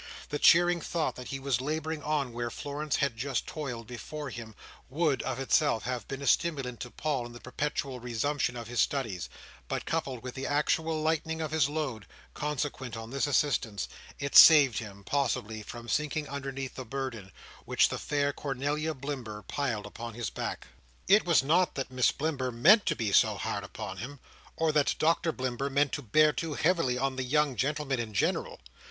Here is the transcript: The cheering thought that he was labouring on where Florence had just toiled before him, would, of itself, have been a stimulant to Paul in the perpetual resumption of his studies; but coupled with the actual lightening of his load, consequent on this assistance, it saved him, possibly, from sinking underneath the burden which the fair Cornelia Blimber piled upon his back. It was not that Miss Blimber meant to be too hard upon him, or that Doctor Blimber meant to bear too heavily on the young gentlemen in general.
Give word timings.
The 0.29 0.39
cheering 0.39 0.81
thought 0.81 1.15
that 1.17 1.27
he 1.27 1.37
was 1.37 1.61
labouring 1.61 2.01
on 2.01 2.33
where 2.33 2.49
Florence 2.49 2.95
had 2.95 3.15
just 3.15 3.45
toiled 3.45 3.85
before 3.85 4.31
him, 4.31 4.55
would, 4.89 5.21
of 5.21 5.39
itself, 5.39 5.83
have 5.83 6.07
been 6.07 6.23
a 6.23 6.25
stimulant 6.25 6.79
to 6.79 6.89
Paul 6.89 7.27
in 7.27 7.33
the 7.33 7.39
perpetual 7.39 7.99
resumption 7.99 8.55
of 8.57 8.65
his 8.67 8.81
studies; 8.81 9.29
but 9.67 9.85
coupled 9.85 10.23
with 10.23 10.33
the 10.33 10.47
actual 10.47 10.99
lightening 11.03 11.39
of 11.39 11.51
his 11.51 11.69
load, 11.69 12.07
consequent 12.33 12.97
on 12.97 13.11
this 13.11 13.27
assistance, 13.27 13.87
it 14.17 14.35
saved 14.35 14.79
him, 14.79 15.03
possibly, 15.03 15.61
from 15.61 15.87
sinking 15.87 16.27
underneath 16.27 16.73
the 16.73 16.83
burden 16.83 17.31
which 17.65 17.89
the 17.89 17.99
fair 17.99 18.33
Cornelia 18.33 18.95
Blimber 18.95 19.43
piled 19.43 19.85
upon 19.85 20.15
his 20.15 20.31
back. 20.31 20.65
It 21.07 21.25
was 21.27 21.43
not 21.43 21.75
that 21.75 21.91
Miss 21.91 22.11
Blimber 22.11 22.51
meant 22.51 22.87
to 22.87 22.95
be 22.95 23.11
too 23.13 23.35
hard 23.35 23.63
upon 23.63 23.97
him, 23.97 24.19
or 24.55 24.71
that 24.71 24.95
Doctor 24.97 25.31
Blimber 25.31 25.69
meant 25.69 25.91
to 25.91 26.01
bear 26.01 26.33
too 26.33 26.55
heavily 26.55 26.97
on 26.97 27.17
the 27.17 27.23
young 27.23 27.55
gentlemen 27.55 27.99
in 27.99 28.15
general. 28.15 28.59